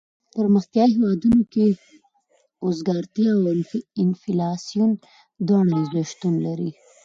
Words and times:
په 0.31 0.31
پرمختیایي 0.37 0.93
هېوادونو 0.97 1.41
کې 1.53 1.65
اوزګارتیا 2.65 3.31
او 3.35 3.45
انفلاسیون 4.03 4.91
دواړه 5.47 5.69
یو 5.77 5.85
ځای 5.91 6.05
شتون 6.11 6.35
لري. 6.47 6.71